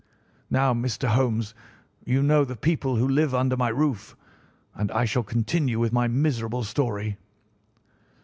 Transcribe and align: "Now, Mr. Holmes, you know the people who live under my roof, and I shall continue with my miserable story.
"Now, 0.49 0.73
Mr. 0.73 1.07
Holmes, 1.09 1.53
you 2.05 2.23
know 2.23 2.43
the 2.43 2.55
people 2.55 2.95
who 2.95 3.07
live 3.07 3.35
under 3.35 3.55
my 3.55 3.69
roof, 3.69 4.15
and 4.73 4.91
I 4.91 5.05
shall 5.05 5.21
continue 5.21 5.77
with 5.77 5.93
my 5.93 6.07
miserable 6.07 6.63
story. 6.63 7.19